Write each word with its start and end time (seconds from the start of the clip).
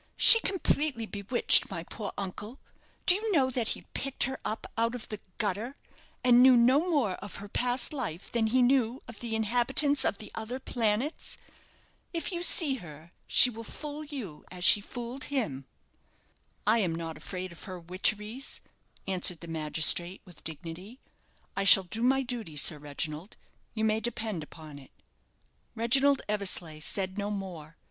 She 0.17 0.39
completely 0.39 1.05
bewitched 1.05 1.69
my 1.69 1.83
poor 1.83 2.11
uncle. 2.17 2.57
Do 3.05 3.13
you 3.13 3.31
know 3.31 3.51
that 3.51 3.69
he 3.77 3.83
picked 3.93 4.23
her 4.23 4.39
up 4.43 4.65
out 4.75 4.95
of 4.95 5.07
the 5.09 5.19
gutter, 5.37 5.75
and 6.23 6.41
knew 6.41 6.57
no 6.57 6.79
more 6.89 7.11
of 7.17 7.35
her 7.35 7.47
past 7.47 7.93
life 7.93 8.31
than 8.31 8.47
he 8.47 8.63
knew 8.63 9.03
of 9.07 9.19
the 9.19 9.35
inhabitants 9.35 10.03
of 10.03 10.17
the 10.17 10.31
other 10.33 10.57
planets? 10.59 11.37
If 12.13 12.31
you 12.31 12.41
see 12.41 12.77
her, 12.77 13.11
she 13.27 13.51
will 13.51 13.63
fool 13.63 14.03
you 14.03 14.43
as 14.49 14.63
she 14.63 14.81
fooled 14.81 15.25
him." 15.25 15.67
"I 16.65 16.79
am 16.79 16.95
not 16.95 17.15
afraid 17.15 17.51
of 17.51 17.65
her 17.65 17.79
witcheries," 17.79 18.59
answered 19.07 19.41
the 19.41 19.47
magistrate, 19.47 20.23
with 20.25 20.43
dignity. 20.43 20.99
"I 21.55 21.63
shall 21.63 21.83
do 21.83 22.01
my 22.01 22.23
duty, 22.23 22.55
Sir 22.55 22.79
Reginald, 22.79 23.37
you 23.75 23.85
may 23.85 23.99
depend 23.99 24.41
upon 24.41 24.79
it." 24.79 24.89
Reginald 25.75 26.23
Eversleigh 26.27 26.79
said 26.81 27.19
no 27.19 27.29
more. 27.29 27.77